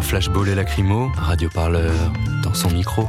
[0.00, 1.92] Flashball et lacrymo, Radio Parleur
[2.42, 3.08] dans son micro.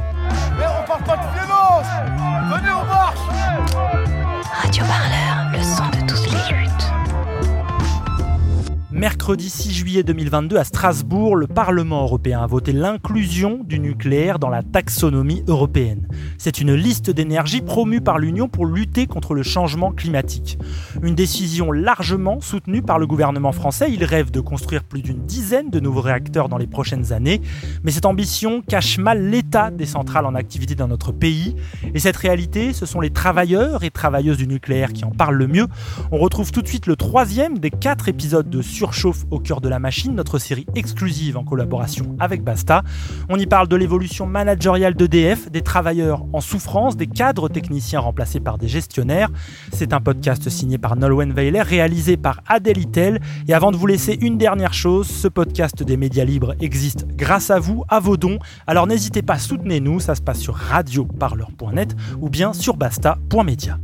[9.26, 14.50] Mercredi 6 juillet 2022 à Strasbourg, le Parlement européen a voté l'inclusion du nucléaire dans
[14.50, 16.06] la taxonomie européenne.
[16.38, 20.60] C'est une liste d'énergie promue par l'Union pour lutter contre le changement climatique.
[21.02, 23.88] Une décision largement soutenue par le gouvernement français.
[23.90, 27.40] Il rêve de construire plus d'une dizaine de nouveaux réacteurs dans les prochaines années.
[27.82, 31.56] Mais cette ambition cache mal l'état des centrales en activité dans notre pays.
[31.94, 35.48] Et cette réalité, ce sont les travailleurs et travailleuses du nucléaire qui en parlent le
[35.48, 35.66] mieux.
[36.12, 39.68] On retrouve tout de suite le troisième des quatre épisodes de Surchauffe au cœur de
[39.68, 42.82] la machine, notre série exclusive en collaboration avec Basta.
[43.28, 48.40] On y parle de l'évolution managériale d'EDF, des travailleurs en souffrance, des cadres techniciens remplacés
[48.40, 49.30] par des gestionnaires.
[49.72, 53.20] C'est un podcast signé par Nolwenn Weiler, réalisé par Adèle Itel.
[53.48, 57.50] Et avant de vous laisser une dernière chose, ce podcast des médias libres existe grâce
[57.50, 58.38] à vous, à vos dons.
[58.66, 63.78] Alors n'hésitez pas, soutenez-nous, ça se passe sur radioparleur.net ou bien sur basta.media.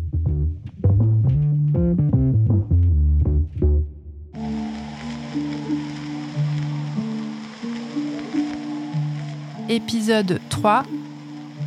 [9.73, 10.83] Épisode 3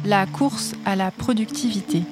[0.05, 2.03] La course à la productivité.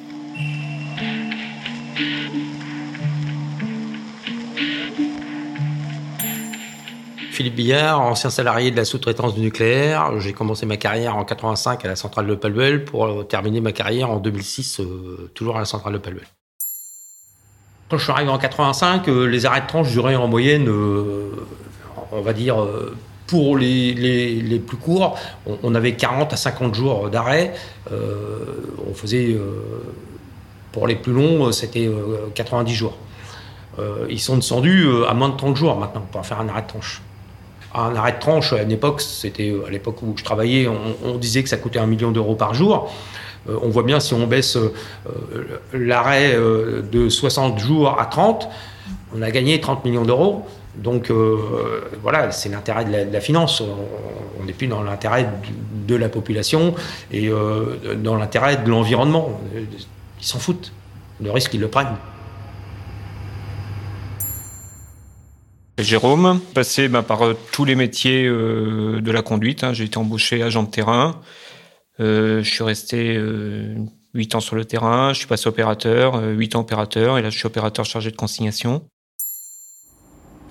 [7.30, 10.20] Philippe Billard, ancien salarié de la sous-traitance du nucléaire.
[10.20, 13.72] J'ai commencé ma carrière en 85 à la centrale de Palwell pour euh, terminer ma
[13.72, 16.26] carrière en 2006 euh, toujours à la centrale de Palwell.
[17.92, 20.68] Quand je suis arrivé en 85, euh, les arrêts de tranche duraient en moyenne,
[22.12, 22.66] on va dire,
[23.28, 25.18] pour les, les- les plus courts,
[25.64, 27.54] on, avait 40 à 50 jours d'arrêt.
[27.92, 28.46] Euh,
[28.90, 29.84] on faisait, euh,
[30.72, 32.98] pour les plus longs, c'était euh, 90 jours.
[33.80, 36.68] Euh, ils sont descendus à moins de 30 jours maintenant pour faire un arrêt de
[36.68, 37.02] tranche.
[37.74, 40.68] Un arrêt de tranche, à une époque, c'était à l'époque où je travaillais,
[41.04, 42.94] on, disait que ça coûtait un million d'euros par jour.
[43.48, 44.60] On voit bien si on baisse
[45.74, 48.48] l'arrêt de 60 jours à 30,
[49.18, 50.46] on a gagné 30 millions d'euros.
[50.76, 53.62] Donc euh, voilà, c'est l'intérêt de la, finance.
[53.62, 55.30] On- n'est plus dans l'intérêt
[55.88, 56.76] de, la population
[57.12, 59.40] et euh, dans l'intérêt de l'environnement.
[59.56, 60.74] Ils s'en foutent.
[61.22, 61.96] Le risque, ils le prennent.
[65.78, 69.64] Jérôme, passé bah, par euh, tous les métiers de la conduite.
[69.64, 69.72] hein.
[69.72, 71.22] J'ai été embauché agent de terrain.
[72.00, 73.76] Je suis resté euh,
[74.14, 75.14] 8 ans sur le terrain.
[75.14, 77.18] Je suis passé opérateur, euh, 8 ans opérateur.
[77.18, 78.88] Et là, je suis opérateur chargé de consignation.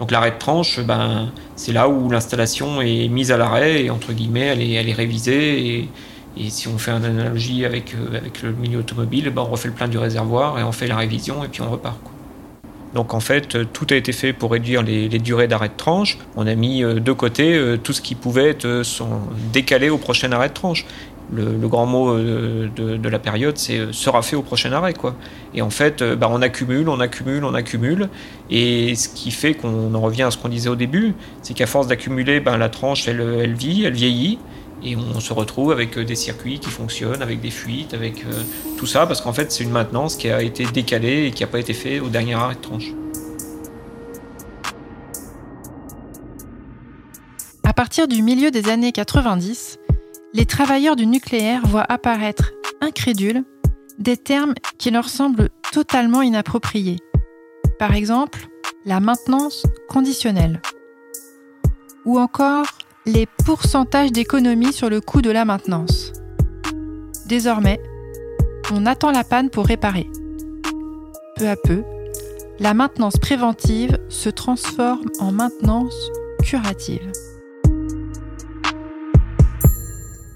[0.03, 4.13] Donc l'arrêt de tranche, ben, c'est là où l'installation est mise à l'arrêt et entre
[4.13, 5.89] guillemets, elle est, révisée.
[6.37, 9.69] Et, si on fait une analogie avec, euh, avec le milieu automobile, ben, on refait
[9.69, 11.99] le plein du réservoir et on fait la révision et puis on repart.
[12.95, 16.19] Donc en fait, euh, tout a été fait pour réduire les, durées d'arrêt de tranche.
[16.35, 18.83] On a mis euh, de côté tout ce qui pouvait être
[19.53, 20.85] décalé au prochain arrêt de tranche.
[21.31, 24.93] Le, grand mot euh, de, la période, c'est euh, sera fait au prochain arrêt.
[24.93, 25.15] Quoi.
[25.55, 28.09] Et en fait, euh, bah, on accumule, on accumule, on accumule.
[28.51, 31.67] Et ce qui fait qu'on en revient à ce qu'on disait au début, c'est qu'à
[31.67, 34.39] force d'accumuler, ben, la tranche, elle, elle vit, elle vieillit.
[34.85, 38.25] Et on se retrouve avec des circuits qui fonctionnent, avec des fuites, avec
[38.77, 41.47] tout ça, parce qu'en fait, c'est une maintenance qui a été décalée et qui n'a
[41.47, 42.93] pas été faite au dernier arrêt de tranche.
[47.73, 49.79] À partir du milieu des années 90,
[50.35, 53.45] les travailleurs du nucléaire voient apparaître, incrédules,
[53.99, 56.99] des termes qui leur semblent totalement inappropriés.
[57.79, 58.49] Par exemple,
[58.85, 60.61] la maintenance conditionnelle.
[62.05, 62.67] Ou encore
[63.07, 66.13] les pourcentages d'économie sur le coût de la maintenance.
[67.27, 67.81] Désormais,
[68.73, 70.09] on attend la panne pour réparer.
[71.37, 71.83] Peu à peu,
[72.59, 76.11] la maintenance préventive se transforme en maintenance
[76.43, 77.11] curative.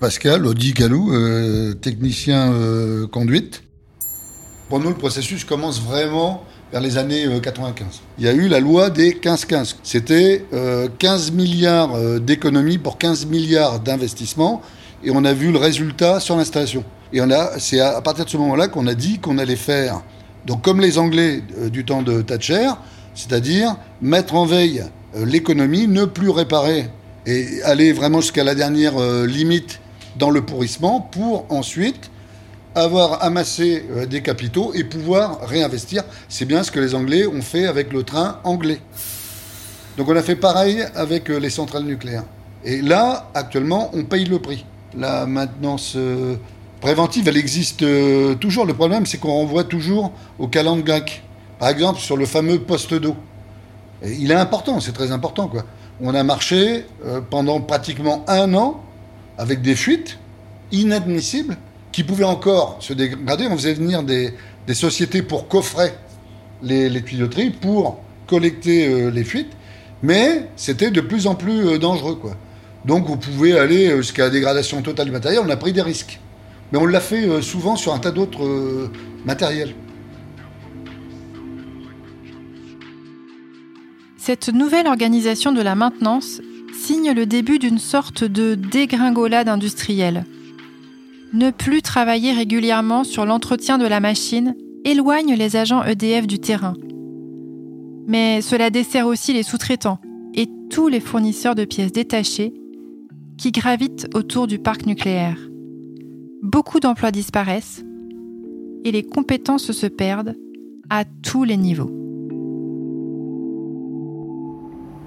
[0.00, 3.62] Pascal Audi Galou, euh, technicien euh, conduite.
[4.69, 8.02] Pour nous, le processus commence vraiment vers les années euh, 95.
[8.19, 9.76] Il y a eu la loi des 15-15.
[9.82, 14.62] C'était euh, 15 milliards euh, d'économies pour 15 milliards d'investissements
[15.04, 16.84] et on a vu le résultat sur l'installation.
[17.12, 17.20] Et
[17.58, 20.02] c'est à, partir de ce moment-là qu'on a dit qu'on allait faire,
[20.44, 22.69] donc comme les Anglais euh, du temps de Thatcher,
[23.14, 24.84] c'est-à-dire mettre en veille
[25.16, 26.90] euh, l'économie, ne plus réparer
[27.26, 29.81] et aller vraiment jusqu'à la dernière euh, limite
[30.18, 32.10] dans le pourrissement pour ensuite
[32.74, 36.04] avoir amassé euh, des capitaux et pouvoir réinvestir.
[36.28, 38.80] C'est bien ce que les Anglais ont fait avec le train anglais.
[39.96, 42.24] Donc on a fait pareil avec euh, les centrales nucléaires.
[42.64, 44.64] Et là, actuellement, on paye le prix.
[44.96, 45.96] La maintenance
[46.80, 47.84] préventive, elle existe
[48.40, 48.64] toujours.
[48.64, 51.02] Le problème, c'est qu'on renvoie toujours au calendrier.
[51.58, 53.16] Par exemple, sur le fameux poste d'eau.
[54.04, 55.50] il est important, c'est très important.
[56.00, 58.82] On a marché euh, pendant pratiquement un an
[59.38, 60.18] avec des fuites
[60.72, 61.56] inadmissibles
[61.92, 63.46] qui pouvaient encore se dégrader.
[63.50, 64.32] On faisait venir des,
[64.72, 65.92] sociétés pour coffrer
[66.62, 69.52] les, tuyauteries, pour collecter euh, les fuites,
[70.02, 72.16] mais c'était de plus en plus euh, dangereux.
[72.16, 72.36] Quoi.
[72.84, 76.20] Donc vous pouvez aller jusqu'à la dégradation totale du matériel, on a pris des risques.
[76.72, 78.90] Mais on l'a fait souvent sur un tas d'autres
[79.24, 79.72] matériels.
[84.26, 86.40] Cette nouvelle organisation de la maintenance
[86.86, 90.24] signe le début d'une sorte de dégringolade industrielle.
[91.32, 94.54] Ne plus travailler régulièrement sur l'entretien de la machine
[94.84, 96.74] éloigne les agents EDF du terrain.
[98.06, 99.98] Mais cela dessert aussi les sous-traitants
[100.32, 102.54] et tous les fournisseurs de pièces détachées
[103.36, 105.38] qui gravitent autour du parc nucléaire.
[106.40, 107.84] Beaucoup d'emplois disparaissent
[108.84, 110.36] et les compétences se perdent
[110.88, 112.06] à tous les niveaux.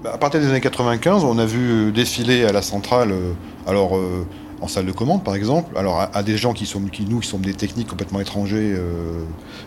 [0.04, 3.32] À partir des années 95, on a vu défiler à la centrale, euh,
[3.66, 4.26] alors euh,
[4.62, 7.28] en salle de commande par exemple, alors à, des gens qui sont, qui nous, qui
[7.28, 9.22] sont des techniques complètement étrangers, euh,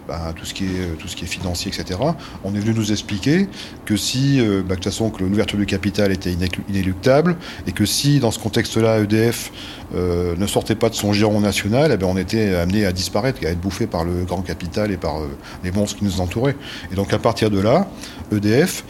[0.07, 1.99] bah, tout ce qui est tout ce qui est financier, etc.
[2.43, 3.47] On est venu nous expliquer
[3.85, 6.35] que si, bah, de toute façon, que l'ouverture du capital était
[6.69, 9.51] inéluctable et que si dans ce contexte-là EDF
[9.95, 13.49] ne sortait pas de son giron national, eh ben, on était amené à disparaître, à
[13.49, 15.15] être bouffé par le grand capital et par
[15.63, 16.55] les monstres qui nous entouraient.
[16.91, 17.87] Et donc à partir de là,
[18.31, 18.83] EDF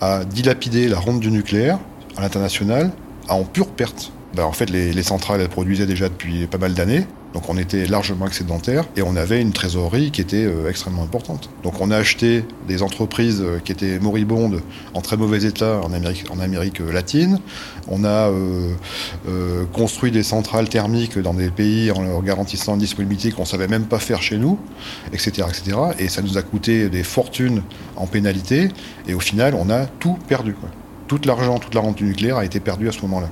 [0.00, 1.78] a dilapidé la ronde du nucléaire
[2.16, 2.90] à l'international
[3.28, 4.12] en pure perte.
[4.34, 7.06] Ben, en fait, les, centrales, elles produisaient déjà depuis pas mal d'années.
[7.34, 11.50] Donc on était largement excédentaire et on avait une trésorerie qui était euh, extrêmement importante.
[11.62, 14.62] Donc on a acheté des entreprises euh, qui étaient moribondes,
[14.94, 17.40] en très mauvais état en Amérique, en Amérique latine.
[17.88, 18.74] On a euh,
[19.72, 23.84] construit des centrales thermiques dans des pays en leur garantissant une disponibilité qu'on savait même
[23.84, 24.58] pas faire chez nous,
[25.12, 25.76] etc., etc.
[25.98, 27.62] Et ça nous a coûté des fortunes
[27.96, 28.70] en pénalité.
[29.06, 30.54] Et au final, on a tout perdu.
[31.06, 33.28] Tout l'argent, toute la rente nucléaire a été perdue à ce moment-là.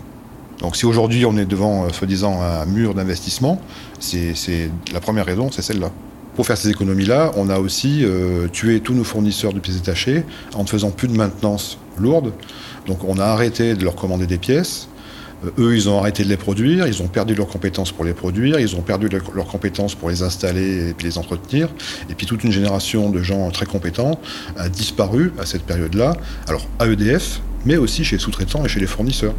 [0.61, 3.61] Donc si aujourd'hui on est devant, euh, soi-disant, un mur d'investissement,
[4.01, 4.35] c'est
[4.93, 5.91] la première raison, c'est celle-là.
[6.35, 10.23] Pour faire ces économies-là, on a aussi euh, tué tous nos fournisseurs de pièces détachées
[10.55, 12.33] en ne faisant plus de maintenance lourde.
[12.87, 14.89] Donc on a arrêté de leur commander des pièces.
[15.47, 18.13] Euh, eux, ils ont arrêté de les produire, ils ont perdu leurs compétences pour les
[18.13, 21.69] produire, ils ont perdu leurs compétences pour les installer et les entretenir.
[22.11, 24.21] Et puis toute une génération de gens très compétents
[24.59, 26.17] a disparu à cette période-là.
[26.49, 29.35] Alors à EDF, mais aussi chez les sous-traitants et chez les fournisseurs.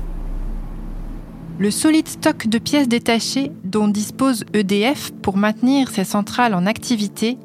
[1.59, 7.37] Le solide stock de pièces détachées dont dispose EDF pour maintenir ses centrales en activité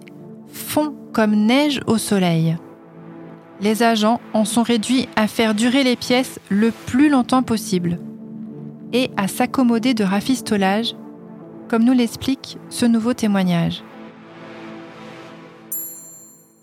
[0.53, 2.57] fond comme neige au soleil.
[3.63, 7.99] Les agents en sont réduits à faire durer les pièces le plus longtemps possible
[8.93, 10.95] et à s'accommoder de rafistolage,
[11.69, 13.83] comme nous l'explique ce nouveau témoignage.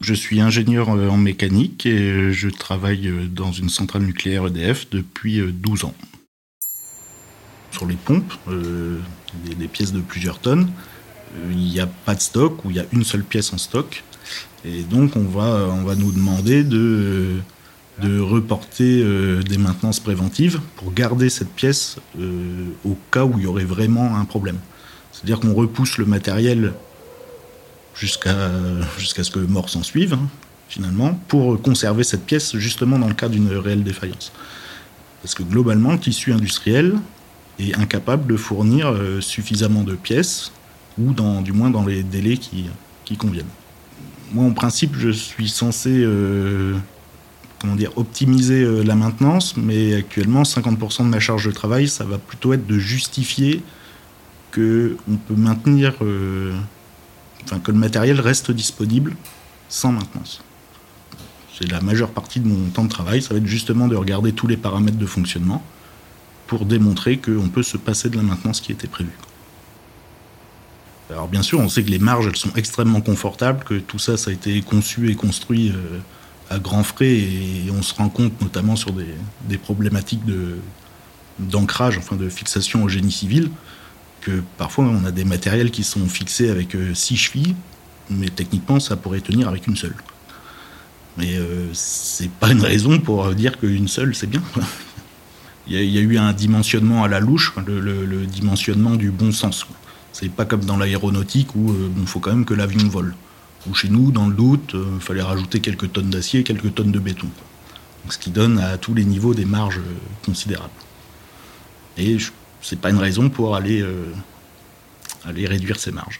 [0.01, 5.85] Je suis ingénieur en mécanique et je travaille dans une centrale nucléaire EDF depuis 12
[5.85, 5.95] ans
[7.79, 8.99] sur les pompes, euh,
[9.57, 10.69] des, pièces de plusieurs tonnes.
[11.35, 13.57] Euh, il n'y a pas de stock ou il y a une seule pièce en
[13.57, 14.03] stock.
[14.65, 17.37] Et donc on va, on va nous demander de,
[18.01, 21.95] de reporter euh, des maintenances préventives pour garder cette pièce
[22.83, 24.57] au cas où il y aurait vraiment un problème.
[25.13, 26.73] C'est-à-dire qu'on repousse le matériel
[27.95, 28.51] jusqu'à
[28.97, 30.27] jusqu'à ce que mort s'en suive, hein,
[30.67, 34.33] finalement, pour conserver cette pièce justement dans le cas d'une réelle défaillance.
[35.21, 36.95] Parce que globalement, le tissu industriel,
[37.59, 40.51] est incapable de fournir euh, suffisamment de pièces,
[40.97, 42.65] ou dans, du moins dans les délais qui,
[43.05, 43.45] qui conviennent.
[44.33, 46.75] Moi, en principe, je suis censé euh,
[47.59, 52.05] comment dire, optimiser euh, la maintenance, mais actuellement, 50% de ma charge de travail, ça
[52.05, 53.61] va plutôt être de justifier
[54.51, 54.97] que
[55.27, 56.51] peut maintenir, que
[57.67, 59.15] le matériel reste disponible
[59.69, 60.41] sans maintenance.
[61.55, 64.31] C'est la majeure partie de mon temps de travail, ça va être justement de regarder
[64.31, 65.63] tous les paramètres de fonctionnement
[66.49, 69.15] pour démontrer qu'on peut se passer de la maintenance qui était prévue.
[71.11, 74.17] Alors bien sûr, on sait que les marges, elles sont extrêmement confortables, que tout ça,
[74.17, 75.99] ça a été conçu et construit euh,
[76.49, 80.57] à grands frais, et on se rend compte notamment sur des, problématiques de,
[81.37, 83.51] d'ancrage, enfin de fixation au génie civil,
[84.21, 87.55] que parfois on a des matériels qui sont fixés avec euh, six chevilles,
[88.09, 89.95] mais techniquement ça pourrait tenir avec une seule.
[91.15, 94.41] Mais euh, c'est pas une raison pour dire qu'une seule c'est bien.
[95.69, 99.67] il y, a eu un dimensionnement à la louche, le, dimensionnement du bon sens.
[100.11, 103.13] C'est pas comme dans l'aéronautique où il faut quand même que l'avion vole.
[103.69, 106.99] Ou chez nous, dans le doute, il fallait rajouter quelques tonnes d'acier, quelques tonnes de
[106.99, 107.27] béton.
[108.09, 109.81] ce qui donne à tous les niveaux des marges
[110.25, 110.73] considérables.
[111.97, 112.17] Et
[112.61, 113.85] c'est pas une raison pour aller
[115.25, 116.17] réduire ces marges.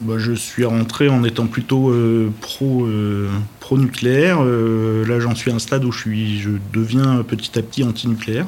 [0.00, 4.38] Bah, je suis rentré en étant plutôt euh, pro, euh, pro nucléaire.
[4.40, 7.82] Euh, là, j'en suis à un stade où je, suis, je deviens petit à petit
[7.82, 8.46] anti-nucléaire.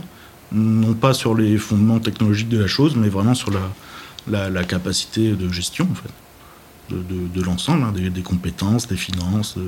[0.52, 5.32] Non pas sur les fondements technologiques de la chose, mais vraiment sur la, la, capacité
[5.32, 9.58] de gestion en fait, de, de, l'ensemble, hein, des, compétences, des finances,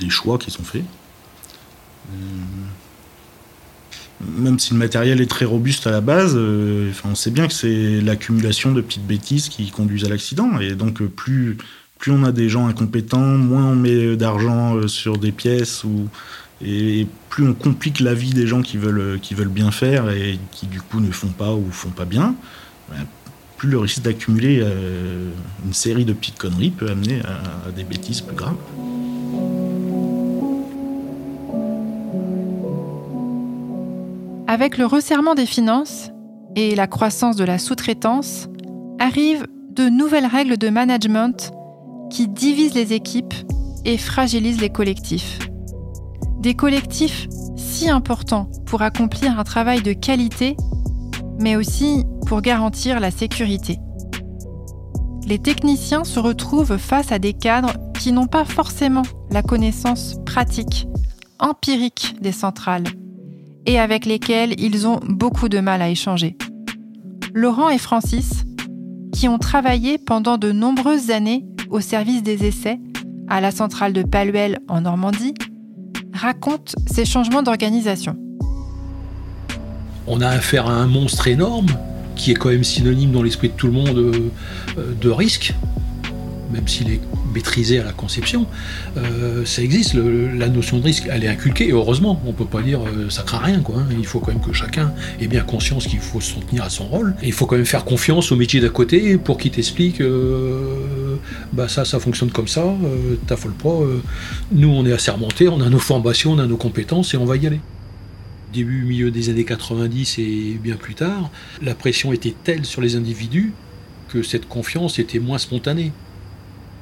[0.00, 0.82] des, choix qui sont faits
[4.20, 7.52] même si le matériel est très robuste à la base, euh, on sait bien que
[7.52, 10.58] c'est l'accumulation de petites bêtises qui conduisent à l'accident.
[10.60, 11.56] Et donc, euh, plus,
[11.98, 15.84] plus on a des gens incompétents, moins on met d'argent euh, sur des pièces,
[16.62, 20.38] et plus on complique la vie des gens qui veulent, qui veulent bien faire et
[20.52, 22.34] qui, du coup, ne font pas ou font pas bien,
[22.90, 23.06] ben,
[23.56, 24.64] plus le risque d'accumuler
[25.66, 28.56] une série de petites conneries peut amener à des bêtises plus graves.
[34.50, 36.10] Avec le resserrement des finances
[36.56, 38.48] et la croissance de la sous-traitance,
[38.98, 41.52] arrivent de nouvelles règles de management
[42.10, 43.32] qui divisent les équipes
[43.84, 45.38] et fragilisent les collectifs.
[46.40, 50.56] Des collectifs si importants pour accomplir un travail de qualité,
[51.38, 53.78] mais aussi pour garantir la sécurité.
[55.28, 60.88] Les techniciens se retrouvent face à des cadres qui n'ont pas forcément la connaissance pratique,
[61.38, 62.88] empirique des centrales
[63.66, 66.36] et avec lesquels ils ont beaucoup de mal à échanger.
[67.34, 68.44] Laurent et Francis,
[69.12, 72.78] qui ont travaillé pendant de nombreuses années au service des essais
[73.28, 75.34] à la centrale de Paluel en Normandie,
[76.12, 78.16] racontent ces changements d'organisation.
[80.06, 81.68] On a affaire à un monstre énorme
[82.16, 84.30] qui est quand même synonyme dans l'esprit de tout le monde euh,
[85.00, 85.54] de risque,
[86.52, 87.00] même s'il est
[87.32, 88.46] maîtrisé à la conception,
[88.96, 89.94] euh, ça existe.
[89.94, 93.22] la notion de risque, elle est inculquée, et heureusement, on peut pas dire euh, ça
[93.22, 93.60] craint rien.
[93.60, 93.86] Quoi, hein.
[93.98, 96.84] Il faut quand même que chacun ait bien conscience qu'il faut se tenir à son
[96.84, 97.14] rôle.
[97.22, 101.16] Il faut quand même faire confiance au métier d'à côté pour qu'il t'explique euh,
[101.52, 102.64] bah ça, ça fonctionne comme ça,
[103.26, 103.78] t'affole pas.
[104.52, 107.36] nous, on est assermentés, on a nos formations, on a nos compétences, et on va
[107.36, 107.60] y aller
[108.52, 111.30] début, milieu des années 90 et bien plus tard,
[111.62, 113.52] la pression était telle sur les individus
[114.08, 115.92] que cette confiance était moins spontanée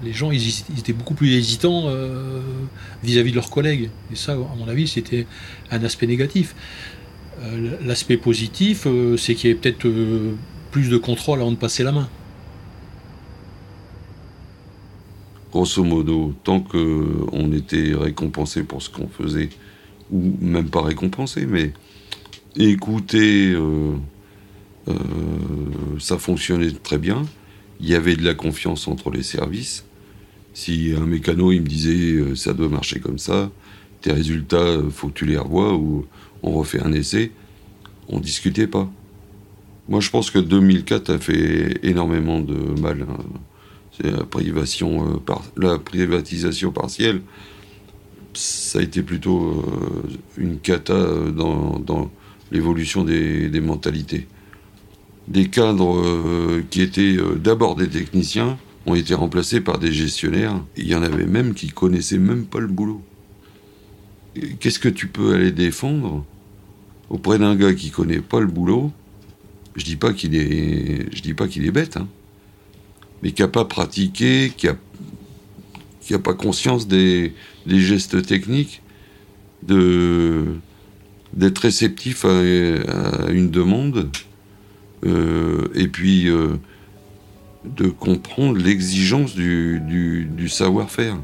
[0.02, 2.40] les gens étaient beaucoup plus hésitants euh,
[3.02, 3.90] vis-à-vis de leurs collègues.
[4.12, 5.26] Et ça, à mon avis, c'était
[5.70, 6.54] un aspect négatif.
[7.40, 9.88] Euh, l'aspect positif, euh, c'est qu'il y avait peut-être
[10.70, 12.08] plus de contrôle avant de passer la main.
[15.50, 19.48] Grosso modo, tant qu'on était récompensé pour ce qu'on faisait,
[20.12, 21.72] ou même pas récompensé, mais
[22.54, 23.56] écoutez,
[25.98, 27.24] ça fonctionnait très bien.
[27.80, 29.87] Il y avait de la confiance entre les services.
[30.54, 33.50] Si un mécano il me disait euh, ça doit marcher comme ça,
[34.00, 36.06] tes résultats, euh, faut que tu les revois ou
[36.42, 37.32] on refait un essai,
[38.08, 38.90] on discutait pas.
[39.88, 43.06] Moi, je pense que 2004 a fait énormément de mal.
[43.08, 43.16] Hein.
[44.04, 44.12] Euh,
[45.56, 47.20] la privatisation partielle.
[48.34, 49.64] Ça a été plutôt
[50.36, 50.94] une cata
[51.34, 52.10] dans,
[52.52, 54.28] l'évolution des, mentalités.
[55.26, 58.56] Des cadres qui étaient d'abord des techniciens,
[58.88, 60.60] ont été remplacés par des gestionnaires.
[60.76, 63.02] Il y en avait même qui connaissaient même pas le boulot.
[64.60, 66.24] Qu'est-ce que tu peux aller défendre
[67.10, 68.92] auprès d'un gars qui connaît pas le boulot?
[69.76, 72.08] Je dis pas qu'il est, je dis pas qu'il est bête, hein,
[73.22, 74.76] mais qui a pas pratiqué, qui a,
[76.00, 77.32] qui a pas conscience des,
[77.66, 78.82] des gestes techniques,
[79.62, 80.46] de
[81.34, 84.10] d'être réceptif à, une demande,
[85.04, 86.56] euh, et puis euh,
[87.64, 91.16] de comprendre l'exigence du, savoir-faire.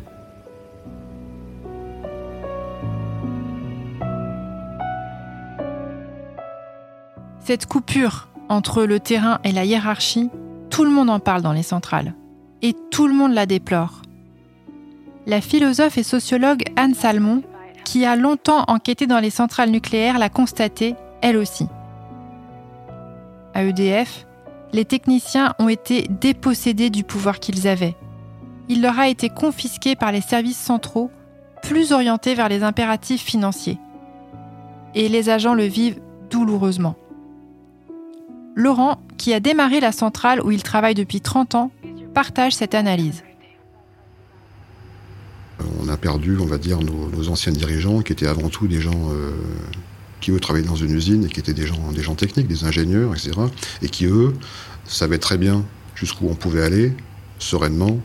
[7.41, 10.31] Cette coupure entre le terrain et la hiérarchie,
[10.71, 12.15] tout le monde en parle dans les centrales.
[12.63, 14.03] Et tout le monde la déplore.
[15.27, 17.43] La philosophe et sociologue Anne Salmon,
[17.85, 21.67] qui a longtemps enquêté dans les centrales nucléaires, l'a constaté, elle aussi.
[23.53, 24.27] À EDF,
[24.75, 27.95] les techniciens ont été dépossédés du pouvoir qu'ils avaient.
[28.69, 31.13] Il leur a été confisqué par les services centraux,
[31.63, 33.79] plus orientés vers les impératifs financiers.
[34.97, 36.97] Et les agents le vivent douloureusement.
[38.57, 41.71] Laurent, qui a démarré la centrale où il travaille depuis 30 ans,
[42.13, 43.23] partage cette analyse.
[45.81, 49.09] On a perdu, on va dire, nos, anciens dirigeants qui étaient avant tout des gens
[50.25, 53.33] qui eux travaillaient dans une usine et qui étaient des gens, techniques, des ingénieurs, etc.
[53.83, 54.33] Et qui eux
[54.87, 56.95] savaient très bien jusqu'où on pouvait aller
[57.39, 58.01] sereinement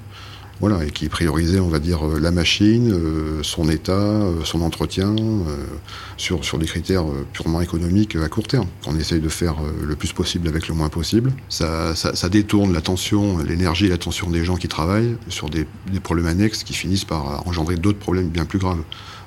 [0.60, 4.62] voilà, et qui priorisait, on va dire, euh, la machine, euh, son état, euh, son
[4.62, 5.16] entretien,
[6.18, 8.68] sur, sur des critères purement économiques à court terme.
[8.86, 11.32] On essaye de faire le plus possible avec le moins possible.
[11.48, 11.94] Ça,
[12.30, 15.66] détourne l'attention, l'énergie l'attention des gens qui travaillent sur des
[16.04, 18.84] problèmes annexes qui finissent par engendrer d'autres problèmes bien plus graves.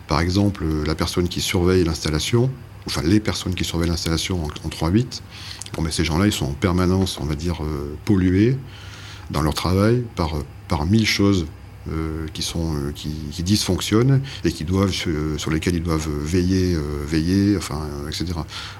[0.08, 2.50] Par exemple, la personne qui surveille l'installation,
[2.86, 5.20] enfin les personnes qui surveillent l'installation en, en 3-8,
[5.74, 7.60] bon, mais ces gens-là, ils sont en permanence, on va dire,
[8.04, 8.56] pollués
[9.30, 10.34] dans leur travail par
[10.72, 11.46] par mille choses
[11.90, 16.76] euh, qui, sont, euh, qui, dysfonctionnent et qui doivent, euh, sur lesquelles ils doivent veiller,
[17.06, 18.32] veiller enfin, etc.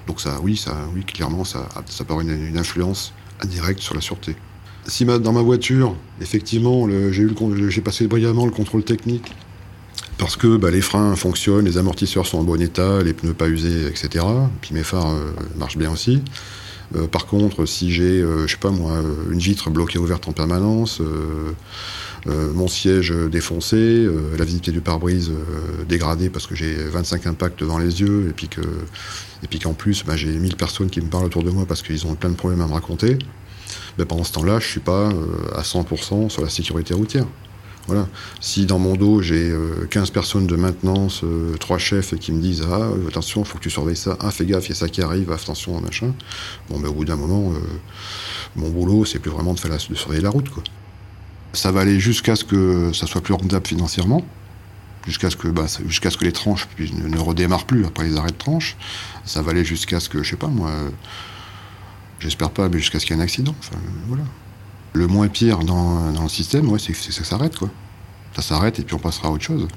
[0.07, 4.01] Donc ça, oui, ça, oui clairement, ça, ça paraît une, une influence indirecte sur la
[4.01, 4.37] sûreté.
[4.87, 9.33] Si dans ma voiture, effectivement, j'ai passé brillamment le contrôle technique
[10.23, 13.49] parce que bah, les freins fonctionnent, les amortisseurs sont en bon état, les pneus pas
[13.49, 14.25] usés, etc.
[14.61, 15.15] Puis mes phares
[15.57, 16.23] marchent bien aussi.
[16.97, 18.93] Euh, par contre, si j'ai, euh, je pas moi,
[19.31, 21.53] une vitre bloquée ouverte en permanence, euh,
[22.55, 24.07] mon siège défoncé,
[24.39, 25.33] la visibilité du pare-brise
[25.89, 28.61] dégradée parce que j'ai 25 impacts devant les yeux, et puis que,
[29.61, 32.15] qu'en plus, bah, j'ai 1000 personnes qui me parlent autour de moi parce qu'ils ont
[32.15, 33.19] plein de problèmes à me raconter.
[33.99, 35.11] Ben, pendant ce temps-là, je suis pas
[35.57, 37.27] à 100% sur la sécurité routière.
[37.87, 38.07] Voilà.
[38.41, 39.53] Si dans mon dos j'ai
[39.91, 43.63] 15 euh, personnes de maintenance, euh, trois chefs qui me disent ah attention, faut que
[43.63, 46.15] tu surveilles ça, ah fais gaffe, il y a ça qui arrive, attention machin.
[46.71, 47.59] Bon ben au bout d'un moment, euh,
[48.55, 49.59] mon boulot c'est plus vraiment de,
[49.95, 50.49] surveiller la route.
[51.55, 54.25] Ça va aller jusqu'à ce que ça soit plus rentable financièrement,
[55.05, 58.31] jusqu'à ce que bah, jusqu'à ce que les tranches ne, redémarrent plus après les arrêts
[58.31, 58.77] de tranches.
[59.25, 60.71] Ça va aller jusqu'à ce que je sais pas moi,
[62.21, 63.57] j'espère pas, mais jusqu'à ce qu'il y ait un accident.
[63.59, 64.23] Enfin voilà.
[64.95, 67.71] Le moins pire dans, le système, ouais, c'est que ça s'arrête, quoi.
[68.37, 69.69] Ça s'arrête et puis on passera à autre chose.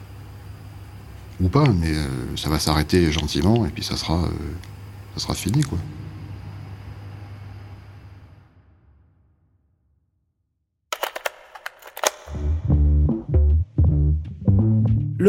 [1.42, 2.08] Ou pas, mais euh,
[2.38, 4.30] ça va s'arrêter gentiment et puis ça sera, euh,
[5.16, 5.78] ça sera fini, quoi.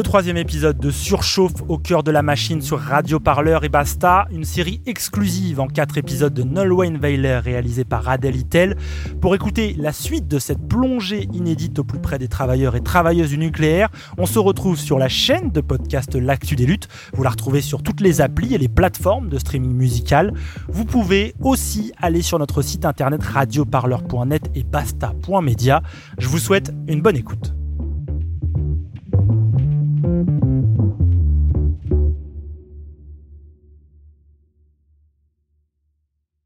[0.07, 4.45] Troisième épisode de Surchauffe au cœur de la machine sur Radio Parleur et Basta, une
[4.45, 8.77] série exclusive en quatre épisodes de Nolwenn Weiler réalisée par Adèle Itel.
[9.21, 13.31] Pour écouter la suite de cette plongée inédite au plus près des travailleurs et travailleuses
[13.31, 16.87] du nucléaire, on se retrouve sur la chaîne de podcast L'Actu des Luttes.
[17.13, 20.33] Vous la retrouvez sur toutes les applis et les plateformes de streaming musical.
[20.69, 25.83] Vous pouvez aussi aller sur notre site internet radioparleur.net et basta.media.
[26.17, 27.57] Je vous souhaite une bonne écoute.